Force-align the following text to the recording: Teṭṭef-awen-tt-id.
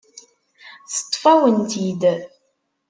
Teṭṭef-awen-tt-id. 0.93 2.03